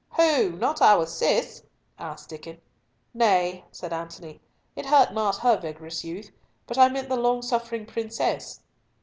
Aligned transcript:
"Who? 0.17 0.53
Not 0.53 0.81
our 0.81 1.05
Cis?" 1.05 1.61
asked 1.99 2.31
Diccon. 2.31 2.59
"Nay," 3.13 3.65
said 3.71 3.93
Antony, 3.93 4.41
"it 4.75 4.87
hurt 4.87 5.13
not 5.13 5.37
her 5.37 5.57
vigorous 5.61 6.03
youth—but 6.03 6.75
I 6.79 6.89
meant 6.89 7.07
the 7.07 7.17
long 7.17 7.43
suffering 7.43 7.85
princess." 7.85 8.61